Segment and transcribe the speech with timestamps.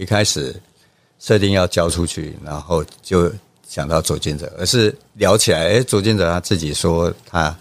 [0.00, 0.54] 一开始
[1.18, 3.32] 设定要交出去，然后就
[3.66, 7.56] 想到左建者，而是聊起来，哎，左建者他自己说他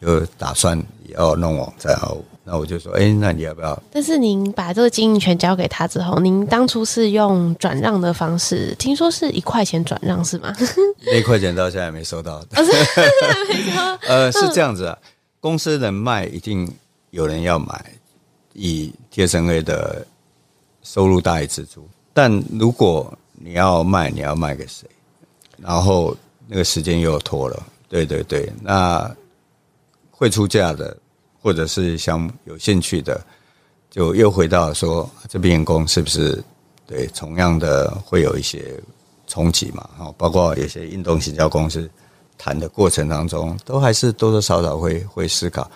[0.00, 1.98] 有打算要弄网站，
[2.44, 3.82] 那我就说，哎，那你要不要？
[3.90, 10.54] 但是您把这个经营权交给他之后，您当初是用转让的方式，听说是一块钱转让是吗？
[11.04, 12.44] 那一块钱到现在还没收到。
[14.06, 14.98] 呃，是这样子啊，
[15.40, 16.72] 公司能卖，一定
[17.10, 17.92] 有人要买，
[18.52, 20.06] 以 TSNA 的。
[20.86, 21.84] 收入大于支出，
[22.14, 24.88] 但如果你要卖，你要卖给谁？
[25.58, 29.12] 然后那个时间又拖了，对对对，那
[30.12, 30.96] 会出价的，
[31.42, 33.20] 或者是想有兴趣的，
[33.90, 36.40] 就又回到说这边员工是不是
[36.86, 38.80] 对同样的会有一些
[39.26, 39.90] 冲击嘛？
[39.98, 41.90] 哦，包括有些运动行销公司
[42.38, 45.68] 谈的过程当中，都还是多多少少会会思考。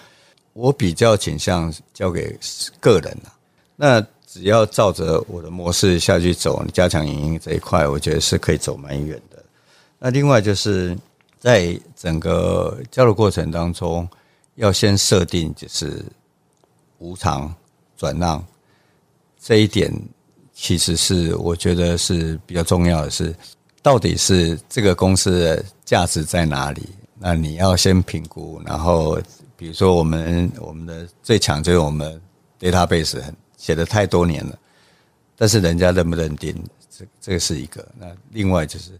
[0.53, 2.39] 我比较倾向交给
[2.79, 3.33] 个人了，
[3.75, 4.07] 那。
[4.33, 9.43] 只要照着我的模式下去走，加强营运这一块，我觉得是可以走蛮远的。
[9.99, 10.97] 那另外就是
[11.41, 14.09] 在整个交流过程当中，
[14.55, 16.01] 要先设定就是
[16.99, 17.53] 无偿
[17.97, 18.45] 转让
[19.41, 19.93] 这一点，
[20.55, 23.35] 其实是我觉得是比较重要的是，
[23.83, 26.89] 到底是这个公司的价值在哪里？
[27.19, 29.21] 那你要先评估，然后
[29.57, 32.21] 比如说我们我们的最强就是我们
[32.61, 33.35] database 很。
[33.61, 34.59] 写的太多年了，
[35.37, 36.57] 但是人家认不认定，
[36.91, 37.87] 这这个是一个。
[37.99, 38.93] 那另外就是，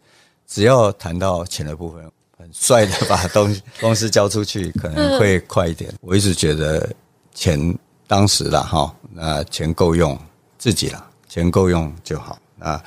[0.47, 2.05] 只要谈到钱的部分，
[2.37, 5.91] 很帅的把东西 公司交出去，可能会快一点。
[6.03, 6.87] 我一直觉得
[7.35, 7.59] 钱
[8.07, 10.19] 当时了哈，那钱够用
[10.59, 12.39] 自己了，钱够用就好。
[12.57, 12.79] 那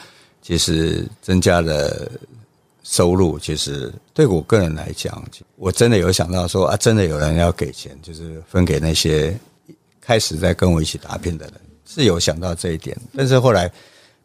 [0.43, 2.07] 其实增加了
[2.83, 5.23] 收入，其实对我个人来讲，
[5.55, 9.35] 我真的有想到说啊，真的有人要给钱，就是分给那些
[10.03, 11.53] 开始在跟我一起打拼的人。
[11.85, 13.71] 是有想到这一点，但是后来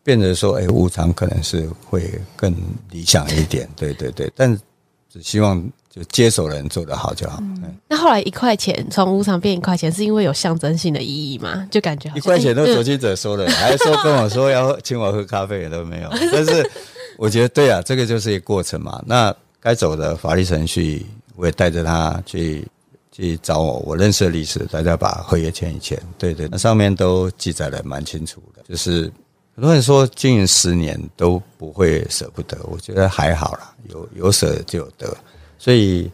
[0.02, 2.54] 变得说，哎、欸，无偿可能是会更
[2.90, 4.32] 理想一点，对对对。
[4.34, 4.56] 但
[5.12, 7.38] 只希望就接手人做得好就好。
[7.42, 11.68] 嗯、那后来一块钱从无偿变一块钱，是因为有象征性的意义吗？
[11.70, 16.08] 就感觉好一块钱都左肩者说的，还说跟我说要请我喝咖啡也都没有。
[16.32, 16.70] 但是
[17.18, 19.02] 我觉得对啊，这个就是一个过程嘛。
[19.04, 22.66] 那该走的法律程序，我也带着他去。
[23.18, 26.00] 去找我，我认识的律师，大家把合约签一签。
[26.16, 28.62] 对对，那上面都记载的蛮清楚的。
[28.68, 29.12] 就是
[29.56, 35.12] 很多人说经营十年都不会舍不得，我觉得还好啦，有有舍就有得。
[35.58, 36.08] 所以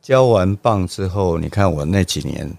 [0.00, 2.50] 交完棒之后，你看我那几年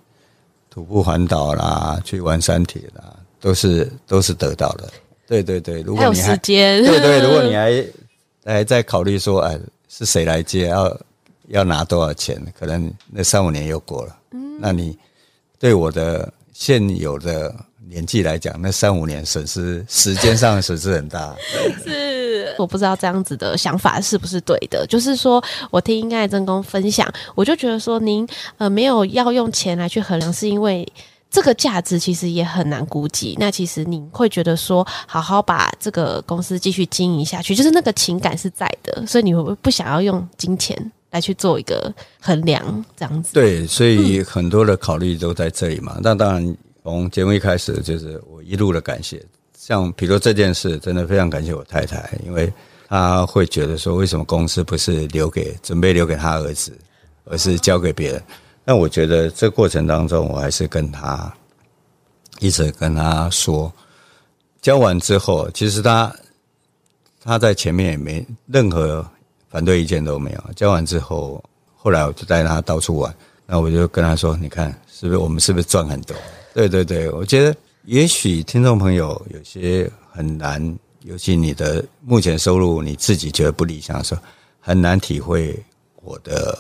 [0.70, 4.88] 徒步环岛啦，去玩山铁啦，都是都是得到的。
[5.28, 7.84] 对对对，如果你还，还有时间，对对，如果你还
[8.46, 9.60] 还在考虑说，哎，
[9.90, 10.96] 是谁来接要？
[11.48, 12.42] 要拿多少钱？
[12.58, 14.16] 可能那三五年又过了。
[14.32, 14.98] 嗯，那你
[15.60, 17.54] 对我的现有的
[17.88, 21.36] 年纪来讲，那三五年损失时间上的损失很大。
[21.84, 24.86] 是，我不知道这样子的想法是不是对的。
[24.88, 30.86] 就是说我听爱真公分享，我就觉得说您呃没有要用钱来去衡量，是因为
[31.30, 33.36] 这个价值其实也很难估计。
[33.40, 40.92] 那其实你会觉得说，好好把这个公司继续经营下去，就是那个情感是在的，所以你会不会不想要用金钱？
[41.10, 43.34] 来去做一个衡量，这样子。
[43.34, 45.98] 对，所以很多的考虑都在这里嘛。
[46.02, 49.24] 那当然，从节目一开始就是我一路的感谢。
[49.58, 52.52] 像比如这件事，真的非常感谢我太太，因为
[52.88, 56.72] 她会觉得说，为什么公司不是留给准备留给她儿子，
[57.26, 58.24] 而是交给别人？
[58.66, 61.34] 那我觉得这过程当中，我还是跟她
[62.40, 63.72] 一直跟她说，
[64.62, 66.14] 交完之后，其实她
[67.24, 69.06] 他在前面也没任何。
[69.58, 70.54] 反对意见都没有。
[70.56, 71.44] 交完之后，
[71.76, 73.12] 后来我就带他到处玩。
[73.44, 76.16] 那我就跟他说：“你看，是不是我们是不是赚很多？”
[76.54, 77.56] 对对对，我觉得
[77.86, 80.62] 也许听众朋友有些很难，
[81.06, 84.22] 尤其你的目前收入你自己觉得不理想的时候，
[84.60, 85.60] 很难体会
[86.04, 86.56] 我的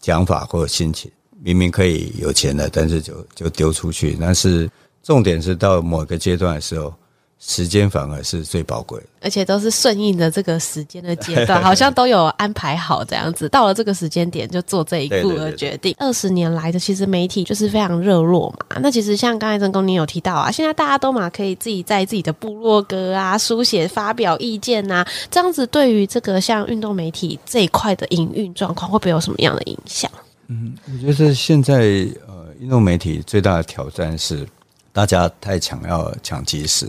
[0.00, 1.10] 讲法或者心情。
[1.42, 4.16] 明明可以有钱的，但是就就丢出去。
[4.20, 4.70] 但是
[5.02, 6.94] 重点是到某个阶段的时候。
[7.38, 13.48] 时间反而是最宝贵的，而且都是顺应着这个时间的阶段， 好像都有安排好这样子。
[13.50, 15.94] 到了这个时间点，就做这一步的决定。
[15.98, 18.78] 二十年来的其实媒体就是非常热络嘛。
[18.80, 30.10] 那其实像刚才曾公你有提到啊，现在大家都嘛可以自己在自己的部落格啊书写发表意见呐、啊，这样子对于这个像运动媒体这一块的营运状况，会不会有什么样的影响？
[30.48, 34.46] 嗯，我觉得现在呃，运动媒体最大的挑战是
[34.92, 36.88] 大家太抢要抢即时。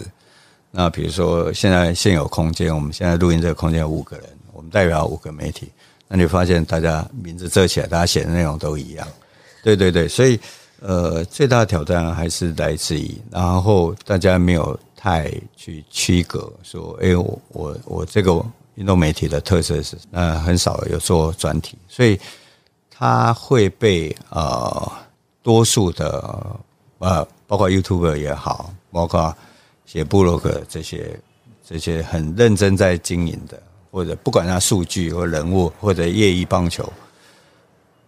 [0.79, 5.71] 那比如说，现在现有空间，我们现在录音这个空间有五个人，我们代表五个媒体。
[6.07, 9.07] 那你发现大家名字遮起来，大家写的内容都一样。
[9.63, 10.39] 对对对，所以
[10.79, 18.39] 呃，最大的挑战还是来自于，然后大家没有太去区隔，说，哎，我我我这个
[18.75, 22.19] 运动媒体的特色是，那，很少有做专题，所以
[22.91, 24.91] 它会被呃
[25.41, 26.55] 多数的
[26.99, 29.35] 呃，包括 YouTube 也好，包括。
[29.87, 31.17] 写部落格这些
[31.65, 36.91] 这些很认真在经营的，或者不管他数据或人物或者业余棒球，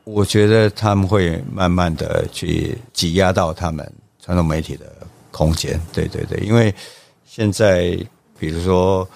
[0.04, 3.90] 我觉得他们会慢慢的去挤压到他们
[4.22, 4.92] 传统媒体的
[5.32, 5.80] 空间。
[5.94, 6.74] 对对对，因为
[7.26, 7.98] 现在
[8.38, 9.08] 比如说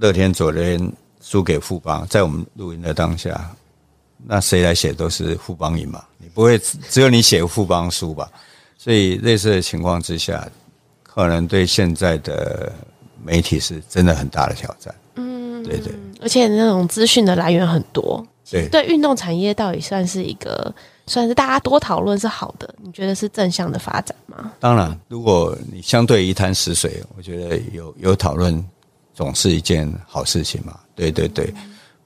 [0.00, 0.80] 乐天昨天
[1.20, 3.54] 输给富邦，在我们录音的当下，
[4.26, 6.58] 那谁来写都是富邦赢嘛，你不会
[6.88, 8.30] 只有你写富邦输吧？
[8.78, 10.48] 所以类似的情况之下。
[11.22, 12.72] 可能对现在的
[13.24, 14.94] 媒体是真的很大的挑战。
[15.16, 18.24] 嗯，对对，而且那种资讯的来源很多。
[18.48, 20.72] 对对，运动产业到底算是一个，
[21.06, 22.72] 算是大家多讨论是好的？
[22.80, 24.52] 你觉得是正向的发展吗？
[24.60, 28.64] 当然，如果你相对一潭死水，我觉得有有讨论
[29.12, 30.78] 总是一件好事情嘛。
[30.94, 31.52] 对对对，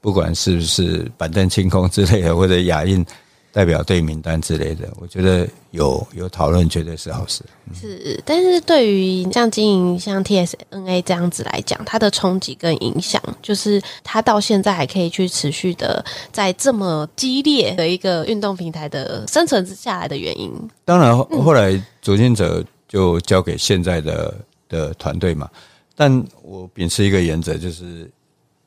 [0.01, 3.05] 不管是不是板凳清空之类的，或者亚运。
[3.53, 7.43] 代表队名单之类的，我觉得有有讨论绝对是好事。
[7.79, 20.51] 是，但是对于像经营像 TSNA 这样子来讲，它的冲击跟影响，就是它到现在还可以去持续的在这么激烈的一个运动平台的生存之下来的原因。
[20.83, 24.33] 当然，后来左进者就交给现在的
[24.67, 25.47] 的团队嘛。
[25.95, 26.11] 但
[26.41, 28.09] 我秉持一个原则，就是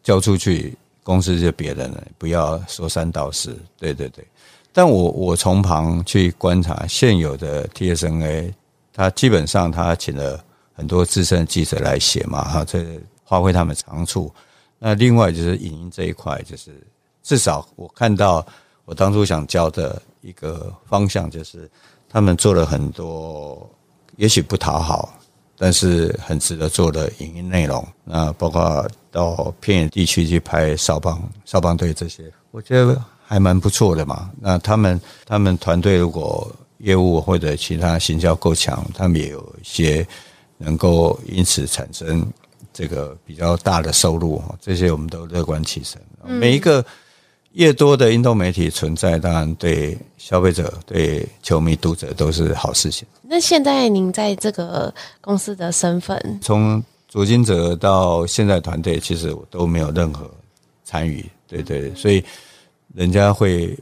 [0.05, 3.59] 交出去公司就别人了，不要说三道四。
[3.81, 4.25] 对对对。
[4.76, 8.52] 但我我从旁去观察现有的 TSNA，
[8.93, 10.38] 他基本上他请了
[10.75, 12.84] 很多资深记者来写嘛，哈，这
[13.25, 14.31] 发挥他们长处。
[14.78, 16.78] 那另外就是影音这一块，就是
[17.23, 18.46] 至少我看到
[18.84, 21.70] 我当初想教的一个方向，就是
[22.06, 23.67] 他们做了很多
[24.17, 25.19] 也许不讨好，
[25.56, 27.82] 但是很值得做的影音内容。
[28.05, 33.02] 那包括到偏远地区去拍少棒少棒队这些，我觉得。
[33.26, 34.31] 还蛮不错的嘛。
[34.40, 40.06] 那他们他们团队如果业务或者其他行销够强，他们也有一些
[40.58, 42.25] 能够因此产生
[42.73, 44.40] 这个比较大的收入。
[44.61, 46.00] 这些我们都乐观其成。
[46.25, 46.84] 每一个
[47.52, 53.08] 越多的运动媒体存在，当然对消费者、对球迷、读者都是好事情。
[53.22, 60.31] 那现在您在这个公司的身份，从左金者到现在团队，其实我都没有任何
[60.84, 61.25] 参与。
[61.49, 62.22] 对对，所以。
[62.96, 63.78] 人家会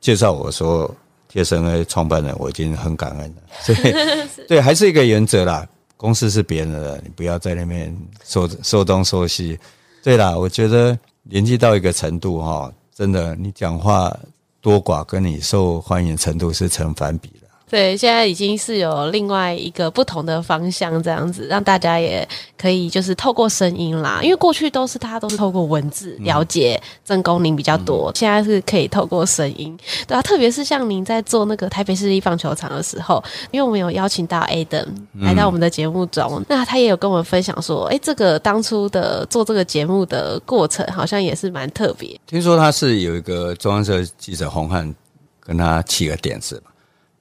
[0.00, 0.88] 介绍我说
[1.26, 3.42] 贴身 A 创办人，我已经很感恩了。
[3.60, 5.66] 所以，对，还是一个原则啦。
[5.96, 9.58] 公司是别人的，你不要在那边说说东说西。
[10.02, 14.16] 对啦，我觉得年纪到一个程度哈，真的，你讲话
[14.60, 17.41] 多寡跟你受欢迎程度是成反比的。
[17.72, 29.74] 对，现在已经是有另外一个不同的方向，这样子让大家也可以就是透过声音啦，因为过去都是大家都是透过文字了解真功您比较多，嗯、现在是可以透过声音，
[30.06, 34.88] 对啊，特别是像您在做那个台北市立棒球场的时候，因为我们有邀请到 Adam
[35.20, 42.20] 来到我们的节目中，嗯、那他也有跟我们分享说，哎，这个当初的做这个节目的过程好像也是蛮特别。
[42.26, 44.94] 听说他是有一个中央社记者洪汉
[45.40, 46.70] 跟他起个点子嘛，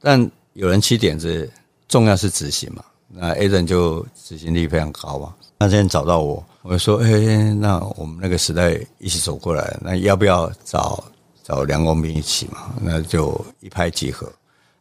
[0.02, 0.30] 但。
[0.54, 1.50] 有人起点子，
[1.88, 2.84] 重要是执行嘛。
[3.08, 5.34] 那 Adam 就执行力非常高嘛。
[5.58, 11.04] 那今天找到我，我就说：“哎、欸，那我们那个时代一起走过来，那要不要找
[11.44, 12.74] 找梁光斌一起嘛？
[12.82, 14.32] 那就一拍即合。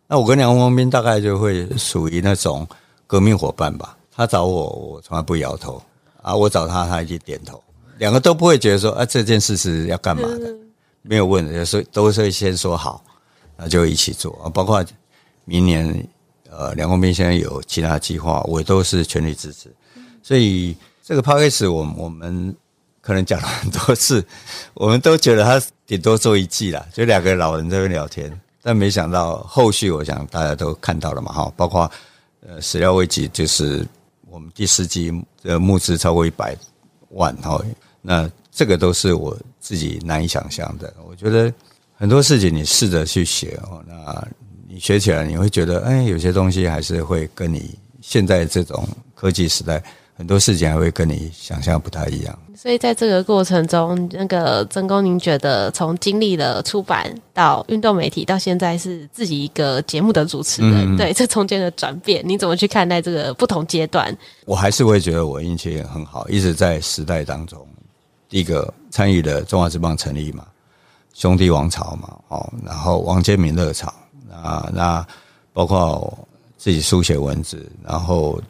[0.06, 2.66] 那我跟梁光斌大概就会属于那种
[3.06, 3.96] 革命伙伴吧。
[4.14, 5.82] 他找我，我从来不摇头
[6.22, 7.62] 啊；我找他，他一定点头。
[7.98, 10.54] 两个都不会觉得说啊，这件事是要干嘛的，
[11.02, 13.04] 没有问的，所以都是先说好，
[13.56, 14.84] 那就一起做啊，包括。
[15.50, 16.08] 明年，
[16.48, 19.68] 呃，梁公斌现在有其他计划，我都是全力支持。
[20.22, 22.54] 所以这个 podcast 我我们
[23.00, 24.24] 可能讲了很多次，
[24.74, 28.40] 我们都觉得他顶多做一季啦，就两个老人在那聊天。
[28.62, 31.90] 但没想到后续，我想大家都看到了嘛，哈，包括
[32.46, 33.84] 呃始料未及，就是
[34.28, 36.56] 我们第四季的募资超过一百
[37.08, 37.60] 万，哈，
[38.00, 40.94] 那这个都是我自己难以想象的。
[41.04, 41.52] 我觉得
[41.96, 44.24] 很多事情你试着去学哦，那
[44.80, 49.80] 学起来你会觉得，哎，有些东西还是会跟你现在这种科技时代。
[50.16, 64.14] 很多事情还会跟你想象不太一样，所以在这个过程中，那个曾公，您觉得从经历了出版到运动媒体，到现在是自己一个节目的主持人，嗯、对这中间的转变，你怎么去看待这个不同阶段？
[64.44, 67.66] 我还是会觉得我运气很好，一直在时代当中。
[68.28, 70.44] 第一个参与了中华职棒成立嘛，
[71.14, 73.90] 兄弟王朝嘛，哦，然后王建民热潮，
[74.32, 75.06] 啊，那
[75.52, 76.16] 包括
[76.56, 78.40] 自己书写文字，然后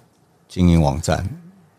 [0.48, 1.28] 经营网站。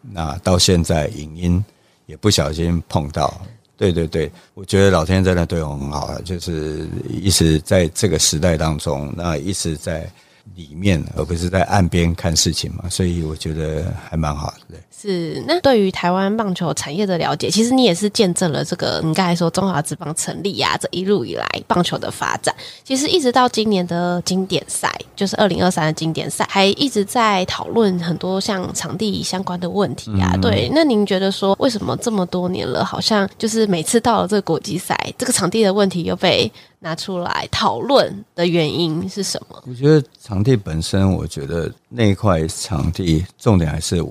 [0.02, 1.64] 那到现在影音
[2.06, 3.40] 也不小心碰到，
[3.78, 10.12] 对对对，我觉得老天真的对我很好，就是一直在这个时代当中，那一直在。
[10.56, 14.58] 里面，而不是在岸边看事情嘛，所以我觉得还蛮好的。
[14.70, 15.44] 对，是。
[15.48, 19.02] 那对于台湾棒球产业的了解，其实你也是见证了这个。
[19.04, 30.32] 你刚才说中华职棒成立呀、啊，这一路以来棒球的发展，其实一直到今年的经典赛，就是二零二三的经典赛，还一直在讨论很多像场地相关的问题啊。
[30.36, 36.52] 嗯、对，那您觉得说，为什么这么多年了，好像就是每次到了这个国际赛，这个场地的问题又被
[36.84, 39.64] 拿出来讨论的原因是什么？
[39.68, 44.04] 我觉得场地本身，我觉得那一块场地重点还是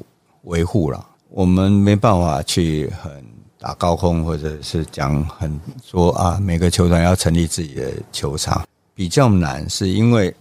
[0.45, 1.05] 维护啦。
[1.31, 3.13] 我们没办法去很
[3.59, 10.33] 打高空，或者是讲很说啊，每个球团要成立自己的球场比较难，是因为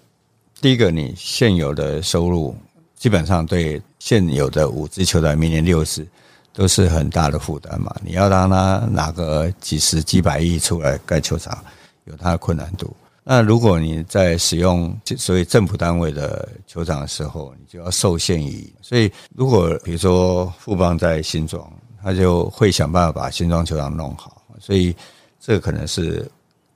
[0.62, 2.56] 第一个，你现有的收入
[2.96, 6.08] 基本上对现有的五支球队明年六支
[6.54, 7.92] 都是很大的负担嘛。
[8.04, 11.58] 你要让他拿个几十几百亿出来盖球场。
[12.10, 12.94] 有它的困难度。
[13.24, 18.74] 那如果你在使用所谓政府单位的球场的时候，你就要受限于。
[18.82, 24.42] 所以，如果比如说富邦在新庄，他就会想办法把新庄球场弄好。
[24.60, 24.96] 所以，
[25.40, 26.28] 这可能是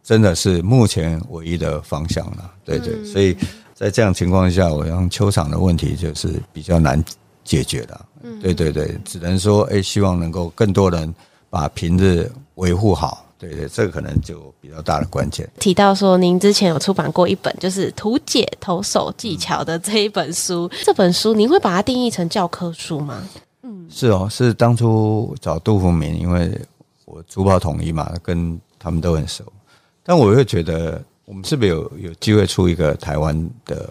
[0.04, 2.52] 真的是目前唯一的方向了。
[2.64, 3.04] 对对。
[3.04, 3.36] 所以
[3.74, 7.04] 在这样情况下，我用球场的问题就是比较难
[7.44, 8.00] 解决的。
[8.42, 11.12] 对对对，只能说，哎，希望能够更多人
[11.50, 13.23] 把平日维护好。
[13.44, 15.50] 对对，这个可能就比较大的关键。
[15.60, 23.22] 提到说，您之前有出版过一本就是《图解投手技巧》的这一本书，这本书您会把它定义成教科书吗？
[23.64, 26.58] 嗯，是哦，是当初找杜福明，因为
[27.04, 29.44] 我主跑统一嘛，跟他们都很熟。
[30.04, 33.90] 但我又觉得，我们是不是有有机会出一个台湾的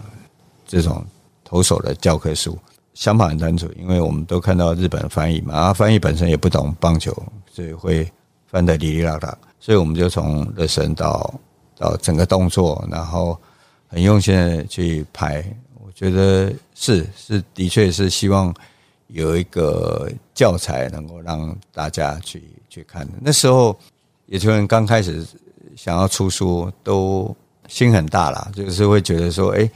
[0.66, 1.04] 这种
[1.44, 2.59] 投手的教科书？
[2.94, 7.14] 想法很单纯，因为我们都看到日本翻译嘛，啊，翻译本身也不懂棒球，
[7.52, 8.11] 所以会。
[8.52, 11.32] 翻得哩哩啦啦，所以我们就从热身到
[11.75, 13.35] 到整个动作，然后
[13.88, 15.42] 很用心的去拍。
[15.82, 18.54] 我觉得是是的确是希望
[19.06, 23.09] 有一个教材能够让大家去去看。
[23.23, 23.75] 那时候
[24.26, 25.26] 野球人刚开始
[25.75, 27.35] 想要出书，都
[27.68, 29.71] 心很大啦，就是会觉得说，哎，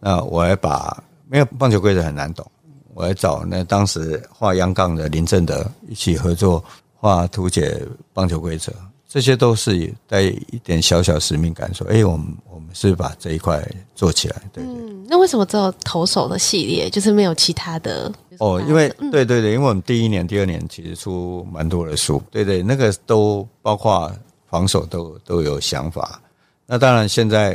[0.00, 2.46] 那我要把没有棒球规则很难懂，
[2.92, 6.62] 我要找那当时画央杠的林正德一起合作。
[7.00, 7.80] 画图解
[8.12, 8.72] 棒球规则，
[9.08, 13.64] 这些都是带一点小小使命感，说：“哎，我们我们是把这一块
[13.94, 18.12] 做起来。”对，对，嗯，那为什么只有投手的系列，就是没有其他的？
[18.40, 24.12] 哦，因为对对对，因为我们第一年、第二年其实出蛮多的书，对对，那个都包括
[24.50, 26.20] 防守都都有想法。
[26.66, 27.54] 那当然，现在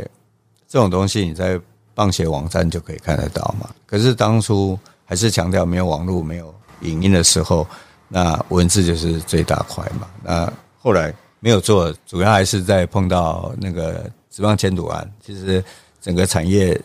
[0.69, 1.59] 这种东西你在
[1.93, 3.69] 棒协网站就可以看得到嘛。
[3.85, 7.67] 可是当初还是强调没有网络、没有影音的时候。
[8.13, 10.08] 那文字就是最大块嘛。
[10.24, 15.12] 那后来没有做，主要还是在碰到那个职棒签赌案。
[15.25, 15.63] 其实
[16.00, 16.79] 整个产业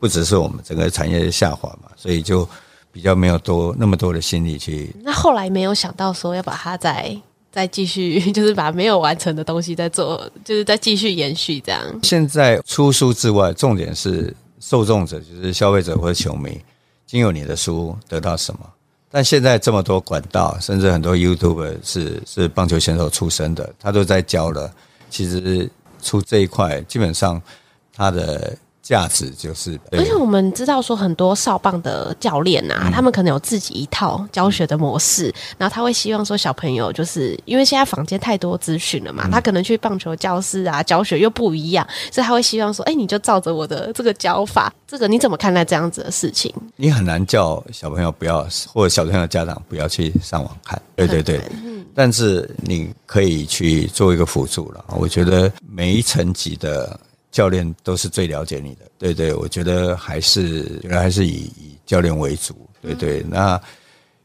[0.00, 2.48] 不只是我们，整个产业下滑嘛，所以就
[2.90, 4.90] 比较没有多那么多的心力去。
[5.02, 7.14] 那后来没有想到说要把它再
[7.52, 11.82] 再继续， 就是把没有完成的东西再做，就是再继续延续这样。
[12.02, 16.58] 现在出书之外，重点是受众者，就是消费者或者球迷，
[17.06, 18.60] 经由你的书得到什么？
[19.14, 24.68] 但现在这么多管道，甚至很多 YouTube 是是棒球选手出身的，他都在教了。
[25.08, 25.70] 其实
[26.02, 27.40] 出这一块，基本上
[27.94, 28.56] 他的。
[28.84, 46.54] 价值就是，而且我们知道说很多少棒的教练呐、啊，嗯、他们可能有自己一套教学的模式，嗯、然后他会希望说小朋友就是因为现在房间太多资讯了嘛，嗯、他可能去棒球教室啊教学又不一样，所以他会希望说，哎、欸，你就照着我的这个教法，这个你怎么看待这样子的事情？
[46.76, 54.84] 你很难叫小朋友不要，或者小朋友的家长不要去上网看，对对对，嗯、但是你可以去做一个辅助了。
[54.88, 57.00] 我觉得每一层级的。
[57.34, 58.82] 教练都是最了解你的。
[58.96, 62.54] 对对，我觉得还是觉得还是以以教练为主。
[62.80, 63.60] 对对，那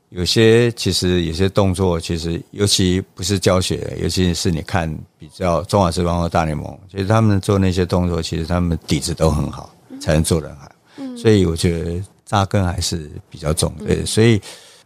[0.09, 4.87] 有些其实有些动作，其实尤其不是教学，尤其是你看
[5.17, 10.71] 比较中华职棒和大联盟，其实他们做那些动作，其实他们底子都很好，才能做得很好。
[11.17, 13.73] 所以我觉得扎根还是比较重。
[13.79, 14.39] 对，所以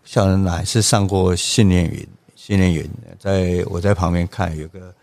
[0.05, 2.07] 小人哪是上过训练营？
[2.35, 2.89] 训练营
[3.19, 4.93] 在我在旁边看，有个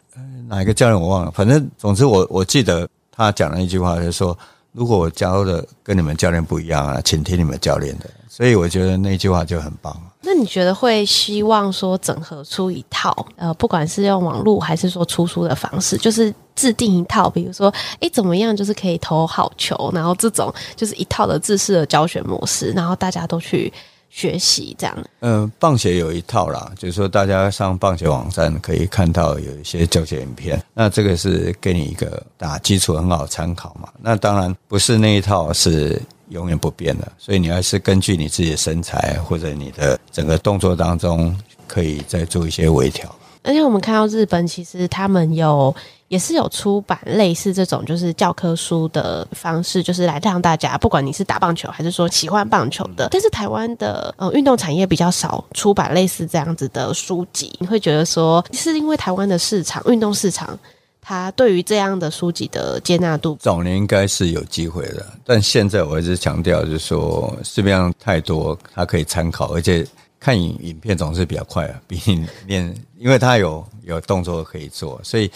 [0.47, 4.37] 哪一个教练我忘了，反正总之我我记得他讲了一句话，就是说，
[4.73, 8.09] 如果我教的跟你们教练不一样啊，请听你们教练的。
[8.29, 9.95] 所以我觉得那句话就很棒。
[10.23, 23.73] 那你觉得会希望说整合出一套呃，不管是用网络还是说出书的方式，就是制定一套，比如说哎怎么样就是可以投好球，然后这种就是一套的制式的教学模式，然后大家都去
[24.11, 24.95] 学习这样。
[25.21, 33.89] 嗯、呃，棒协有一套啦，就是说大家上棒协网站可以看到有一些教学影片，那这个是给你一个打基础很好参考嘛。
[34.03, 35.99] 那当然不是那一套是。
[36.31, 41.37] 永远不变的，所以你还是根据你自己的身材或者你的整个动作当中，
[41.67, 43.13] 可以再做一些微调。
[43.43, 45.75] 而且我们看到日本其实他们有
[46.11, 60.59] 也是有出版类似这种就是教科书的方式，就是来让大家不管你是打棒球还是说喜欢棒球的，但是台湾的呃运动产业比较少出版类似这样子的书籍，你会觉得说是因为台湾的市场运动市场。
[61.03, 69.85] 他对于这样的书籍的接纳度，早年应该是有机会的，但现在我还是强调，就是说市面上太多，他可以参考，而且
[70.21, 75.29] 看影影片总是比较快啊，比你练，因为他有有动作可以做，所以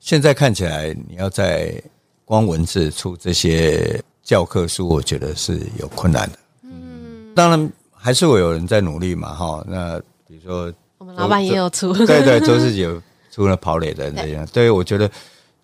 [0.00, 1.82] 现在看起来你要在
[2.24, 6.38] 光文字出这些教科书，我觉得是有困难的。
[6.62, 9.64] 嗯，当然还是会有人在努力嘛，哈。
[9.66, 12.88] 那比如说我们老板也有出，对对，周世杰。
[13.30, 15.08] 出了跑垒的这样， 对，我觉得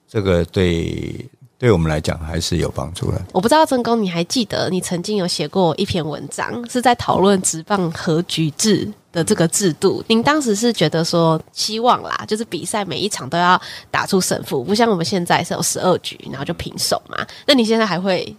[0.07, 3.21] 这个对对我们来讲还是有帮助的。
[3.33, 10.05] 我不知道曾公，你还记得你曾经有写过一篇文章，是在讨论职棒和局制的这个制度。
[10.09, 13.59] 您当时是觉得说希望啦，就是比赛每一场都要
[13.90, 17.27] 打出胜负，不像我们现在是有十二局，然后就平手嘛。
[17.46, 18.37] 那你现在还会？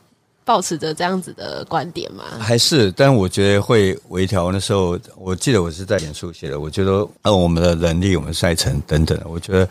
[0.48, 2.24] 抱持着这样子的观点吗？
[2.40, 4.52] 还是，但我觉得会微调。
[4.52, 6.60] 那时候，我记得我是在脸书写的。
[6.60, 9.68] 我觉得，呃，我们的能力，我们赛程等等，我觉得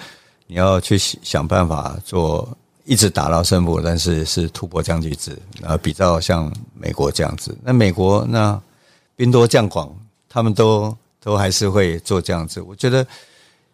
[0.49, 2.49] 你要去想办法做，
[2.85, 7.57] 一直打到胜负，但是是突破僵局制，然后比较像美国这样子。
[7.63, 8.61] 那美国那
[9.15, 9.89] 兵多将广，
[10.35, 12.61] 他们都都还是会做这样子。
[12.61, 13.07] 我觉得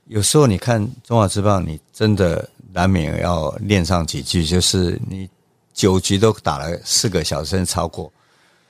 [0.04, 5.28] 有时候你看中华之棒，你真的难免要练上几句，就是你。
[5.72, 8.12] 九局都打了四个小时超过，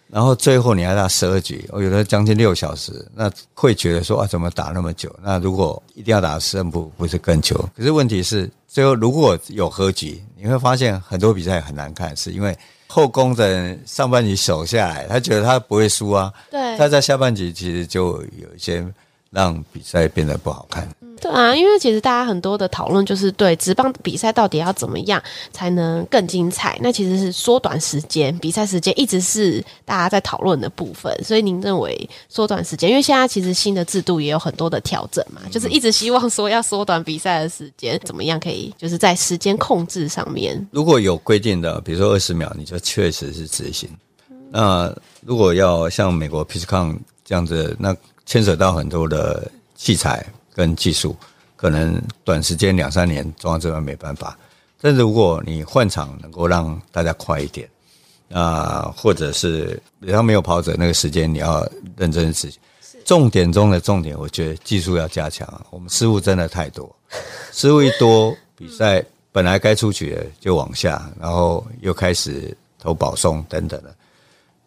[0.06, 5.12] 然后最后你还打十二局，我有的将近六小时，那会觉得说啊，怎么打那么久？
[5.20, 7.56] 那如果一定要打胜负，不是更久？
[7.74, 12.56] 可是问题是，最后如果有和局，你会发现很多比赛很难看，是因为
[12.90, 18.84] 后宫的人上半局守下来，他觉得他不会输啊，对，他在下半局其实就有一些
[19.30, 20.88] 让比赛变得不好看。
[21.20, 26.78] 对啊，因为其实大家很多的讨论就是对职棒比赛到底要怎么样才能更精彩？
[26.80, 31.14] 那其实是缩短时间，比赛时间一直是大家在讨论的部分。
[31.22, 32.88] 所以您认为缩短时间？
[32.88, 40.66] 因为现在其实新的制度也有很多的调整嘛，就是一直希望说要缩短比赛的时间，怎么样可以就是在时间控制上面？
[40.70, 43.88] 如果有规定的，比如说二十秒，你就确实是执行。
[44.50, 50.24] 那如果要像美国 PitchCon 这样子，那牵扯到很多的器材。
[50.60, 51.16] 跟技术
[51.56, 54.36] 可能短时间两三年，中央这边没办法。
[54.78, 57.66] 但是如果你换场能够让大家快一点，
[58.30, 62.60] 啊，或者是比方没有跑者那个时间，你要认真执行。
[63.06, 65.48] 重点中的重点，我觉得技术要加强。
[65.70, 66.94] 我们失误真的太多，
[67.52, 73.94] 失误一多，比赛本来该出局的就往下，然后又开始投保送等等的。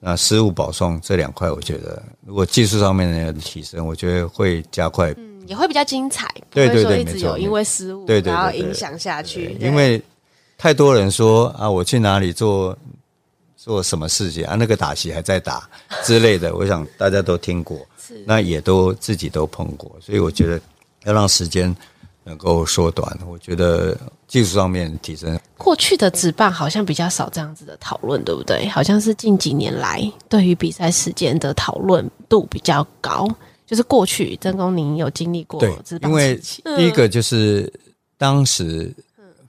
[0.06, 5.16] 那失误保送这两块，我觉得如果技术上面的提升，我觉得会加快。
[5.46, 9.58] 也会比较精彩，对对对，一直有因为失误，对对，然后影响下去。
[9.60, 10.02] 因为
[10.58, 12.78] 太多人说啊，我去哪里做
[13.58, 15.70] 做什么事情啊，那个打席还在打
[16.04, 20.60] 之类的，我想大家都听过，是那也都自己都碰过，所以我觉得
[21.04, 21.76] 要让时间
[22.23, 25.39] 能够缩短，我觉得技术上面提升。
[25.57, 28.67] 过去的职棒好像比较少这样子的讨论，对不对？
[28.67, 33.27] 好像是近几年来对于比赛时间的讨论度比较高。
[33.65, 36.39] 就是过去曾公您有经历过，对，因为
[36.77, 37.71] 第一个就是
[38.17, 38.93] 当时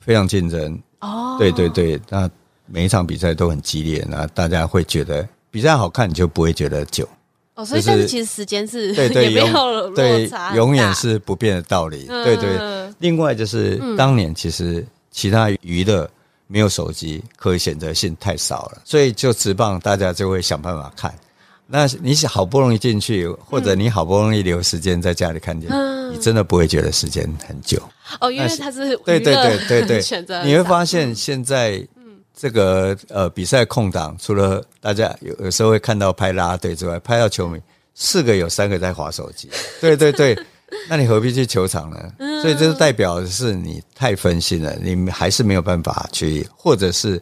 [0.00, 2.30] 非常竞争哦，对对对，那
[2.64, 7.06] 每一场比赛都很激烈，那大家会觉得比赛好看，你就不会觉得久
[7.54, 12.58] 哦，所以但是其实时间是对对 也没有对，永远是不变的道理，对对。
[12.98, 16.08] 另外就是当年其实其他娱乐
[16.46, 21.14] 没有手机，可以选择性太少了，所以就直棒大家就会想办法看。
[21.66, 27.80] 那你好不容易进去，或者你好不容易留时间在家里看电影，嗯、你真的不会觉得时间很久。
[28.20, 31.82] 哦，因为它是对对对对对， 选择你会发现现在
[32.36, 37.60] 这个呃比赛空档，除了大家有有时候会看到拍啦啦队之外，拍到球迷
[37.94, 39.48] 四个有三个在划手机，
[39.80, 40.36] 对对对，
[40.88, 42.12] 那你何必去球场呢？
[42.42, 47.20] 所以这是代表的是你太分心了，你还是没有办法去，或者是。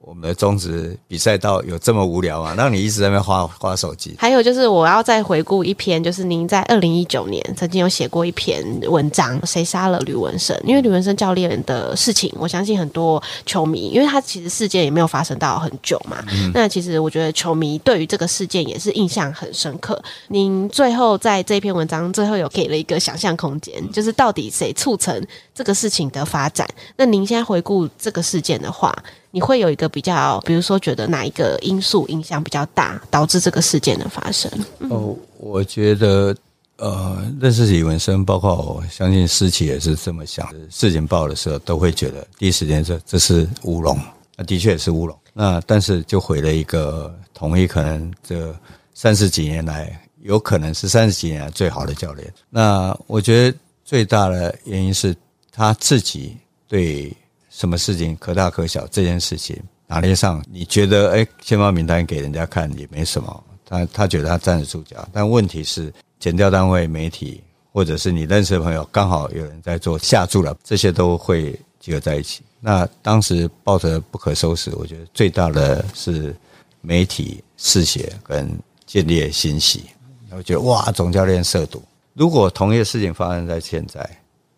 [0.00, 2.54] 我们的中职比赛到有这么无聊啊？
[2.56, 4.14] 让你一直在那边滑滑手机。
[4.16, 10.56] 还有就是，我要再回顾一篇，就是您在二零一九年曾经有写过一篇文章，谁杀了吕文生？
[10.64, 16.24] 因为吕文生教练的事情，我相信很多球迷，因为他其实事件也没有发生到很久嘛。
[16.30, 20.00] 嗯、那其实我觉得球迷对于这个事件也是印象很深刻。
[20.28, 25.20] 您最后在这篇文章最后有给了一个想象空间，就是到底谁促成
[25.52, 26.66] 这个事情的发展？
[26.96, 28.96] 那您现在回顾这个事件的话，
[29.30, 34.50] 你会有一个比较，比如说觉得哪一个因素影响比较大，导致这个事件的发生？
[34.88, 36.34] 哦，我觉得，
[36.76, 40.48] 呃，认识李文生，包括我相信思琪也是这么想。
[40.70, 43.98] 事情报的时候，都会觉得第一时间这这是乌龙，
[44.34, 45.14] 那的确也是乌龙。
[45.34, 48.56] 那但是就毁了一个同一可能这
[48.94, 52.32] 三十几年来，有可能是三十几年来最好的教练。
[52.48, 55.14] 那我觉得最大的原因是
[55.52, 56.34] 他自己
[56.66, 57.14] 对。
[57.58, 65.08] 什么事情可大可小，这件事情拿捏上，你觉得哎，先发名单给人家看也没什么，他他觉得他站得住脚。
[65.12, 67.42] 但问题是，检调单位、媒体，
[67.72, 72.44] 或者是你认识的朋友，刚好有人在做下注了，这些都会集合在一起。
[72.60, 76.32] 那当时抱着不可收拾，我觉得最大的是
[76.80, 78.48] 媒体嗜血跟
[78.86, 79.82] 见猎心喜。
[80.30, 81.82] 我觉得哇，总教练涉赌，
[82.14, 84.08] 如果同一个事情发生在现在，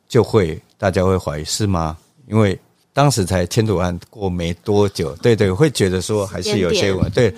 [0.06, 1.96] 就会大家会怀疑是吗？
[2.28, 2.58] 因为
[2.92, 7.34] 当时才签赌案过没多久，对对，会觉得说还是有些问题，对。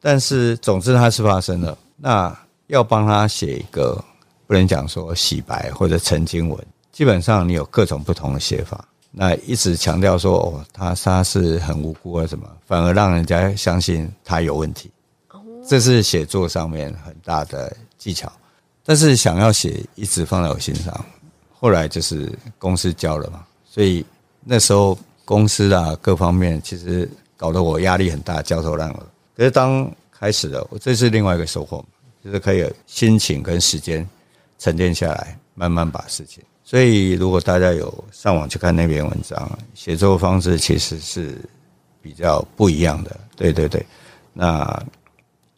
[0.00, 4.02] 但是总之它是发生了，那要帮他写一个，
[4.46, 6.58] 不能讲说洗白或者澄清文，
[6.90, 8.84] 基本上你有各种不同的写法。
[9.12, 14.90] 那一直强调说哦，他他是很无辜啊什么，反而让人家相信他有问题。
[15.68, 18.32] 这是写作上面很大的技巧。
[18.84, 21.04] 但是想要写，一直放在我心上。
[21.52, 24.04] 后来就是公司交了嘛，所以。
[24.42, 29.06] 那时候公司啊各方面其实搞得我压力很大，焦头烂额。
[29.36, 31.84] 可是当开始了，这是另外一个收获，
[32.24, 34.06] 就是可以有心情跟时间
[34.58, 36.42] 沉淀下来，慢慢把事情。
[36.64, 41.36] 所以如果大家有上网去看那篇文章，写作方式其实是
[42.00, 43.18] 比较不一样的。
[43.36, 43.84] 对对对，
[44.32, 44.82] 那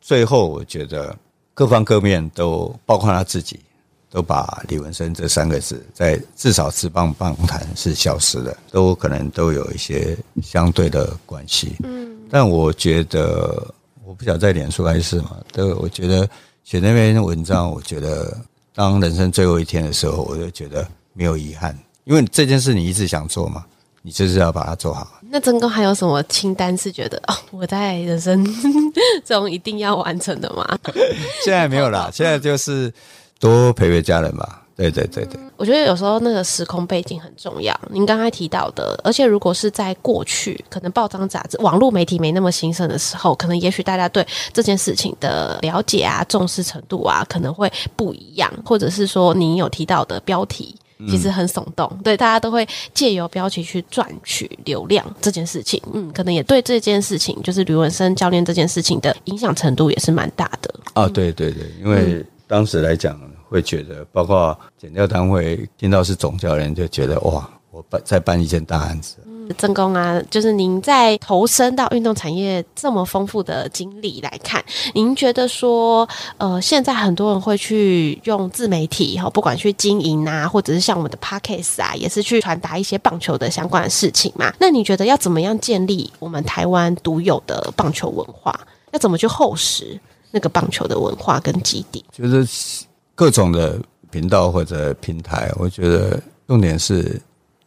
[0.01, 1.17] 最后我觉得
[1.55, 3.61] 各方各面都包括他自己。
[4.13, 11.77] 都把李文生这三个字在至少职棒棒坛是消失的，都可能都有一些相对的关系。
[11.83, 16.29] 嗯，但我觉得我不晓得在脸书还是什么，都我觉得
[16.63, 18.37] 写那篇文章，我觉得
[18.75, 23.65] 当人生最后一天的时候，我就觉得没有遗憾，因为这件事你一直想做嘛，
[24.03, 25.21] 你就是要把它做好。
[25.31, 28.47] 那曾哥还有什么清单是觉得哦，我在人生
[29.25, 30.79] 中一定要完成的吗？
[31.43, 32.93] 现在没有啦，现在就是。
[33.43, 35.41] 多陪陪家人吧，对对对对。
[35.57, 37.79] 我觉得有时候那个时空背景很重要。
[37.91, 48.49] 您刚才提到的，而且如果是在过去，可能报章杂志、网络媒体没那么兴盛的时候，可能也许大家对这件事情的了解啊、重视程度啊，可能会不一样。
[48.65, 50.73] 或者是说，您有提到的标题
[51.09, 60.73] 其实很耸动，嗯、对大家都会借由标题去赚取流量这件事情，嗯，可能也对这件事情，就是吕文生教练这件事情的影响程度也是蛮大的。
[60.95, 63.21] 啊、哦，对对对，因为当时来讲。
[63.53, 69.17] 会觉得，包括检调单位听到是总教练，就觉得哇，我办再办一件大案子。
[69.27, 84.53] 嗯，曾公啊，就是您在投身到运动产业这么丰富的经历来看，您觉得说，呃，现在很多人会去用自媒体哈，不管去经营啊，或者是像我们的 Podcast 啊，也是去传达一些棒球的相关的事情嘛。
[84.59, 88.59] 那你觉得要怎么样建立我们台湾独有的棒球文化？
[88.93, 89.99] 要怎么去厚实
[90.31, 92.05] 那个棒球的文化跟基地？
[92.13, 92.85] 就是。
[93.15, 93.79] 各种的
[94.11, 97.21] 频道或者平台，我觉得重点是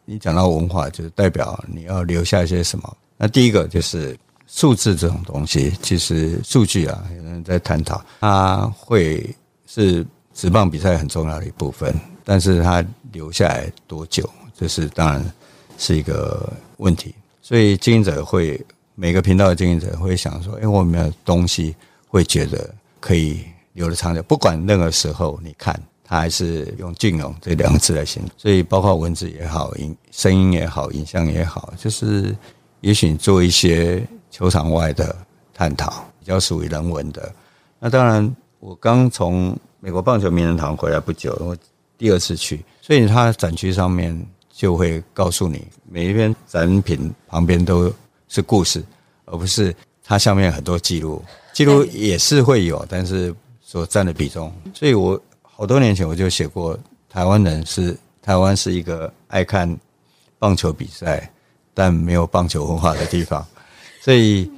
[0.04, 2.96] 你讲到文化，就是代表你要留下一些什么。
[3.16, 9.34] 那第一个就是数字这种东西，其实数据啊，有人在探讨，它会
[9.66, 15.24] 是职棒比赛很重要的一部分，但是它留下来多久，这是当然
[15.78, 17.14] 是一个问题。
[17.40, 18.60] 所以经营者会
[18.94, 21.74] 每个频道的经营者会想说，哎，我们有东西
[22.08, 23.40] 会觉得可以。
[23.76, 32.34] 有的长久，不管任何时候，你看他还是用“隽永”这两个字来形容，所以包括文字也好，音声音也好，影像也好，就是
[32.80, 35.14] 也许你做一些球场外的
[35.52, 37.30] 探讨，比较属于人文的。
[37.78, 41.54] 那当然，我刚从美国棒球名人堂回来不久，我
[41.98, 44.18] 第二次去，所以它展区上面
[44.50, 47.92] 就会告诉你，每一篇展品旁边都
[48.26, 48.82] 是故事，
[49.26, 51.22] 而不是它下面很多记录。
[51.52, 53.34] 记录也是会有，但是
[53.76, 54.50] 所占的比重。
[54.72, 56.78] 所以我好多年前我就写过，
[57.10, 59.78] 台湾人是台湾是一个爱看
[60.38, 61.30] 棒球比赛，
[61.74, 63.46] 但没有棒球文化的地方。
[64.00, 64.50] 所以。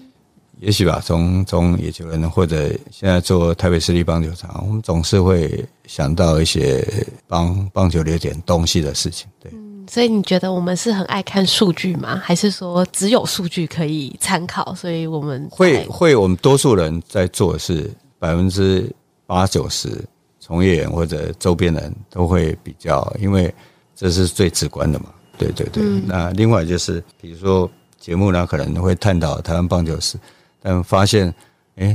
[0.60, 6.84] 也许吧，从从野球人或者现在做台北市立棒球场，我们总是会想到一些
[7.28, 9.28] 帮棒球留点东西的事情。
[9.38, 12.20] 对，嗯，所以你觉得我们是很爱看数据吗？
[12.24, 14.74] 还是说只有数据可以参考？
[14.74, 18.92] 所以我们会会，我们多数人在做的是百分之
[19.28, 20.02] 八九十
[20.40, 23.54] 从业员或者周边人都会比较，因为
[23.94, 25.12] 这是最直观的嘛。
[25.36, 25.82] 对对对。
[25.84, 30.18] 嗯，那另外就是比如说节目呢，可能会探讨台湾棒球史。
[30.62, 31.32] 但发现，
[31.76, 31.94] 哎，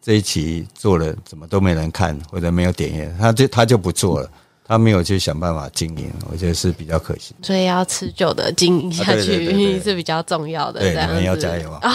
[0.00, 4.30] 这一期做了怎么都没人看，或者没有点阅，他就他就不做了。
[4.66, 7.34] 他没有去想办法经营，我觉得是比较可惜。
[7.42, 10.80] 所以要持久的经营下去是比较重要的。
[10.80, 11.92] 对，你们要加油啊！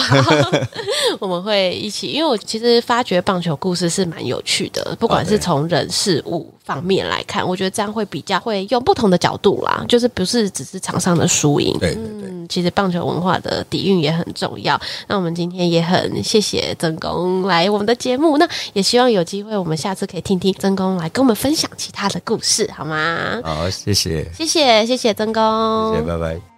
[1.18, 11.76] 我们会一起，因为我其实发觉棒球故事是蛮有趣的，不管是从人事物方面来看，我觉得这样会比较会用不同的角度啦，就是不是只是场上的输赢。
[11.80, 14.80] 对对对，嗯，其实棒球文化的底蕴也很重要。
[15.06, 22.68] 那我们今天也很谢谢曾公来我们的节目，那也希望有机会我们下次可以听听曾公来跟我们分享其他的故事。
[22.76, 23.40] 好吗？
[23.44, 26.57] 好，谢谢，谢谢，谢谢曾公，谢谢，拜拜。